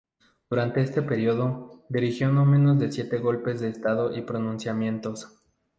[0.49, 5.31] Durante este periodo dirigió no menos de siete golpes de estado y pronunciamientos.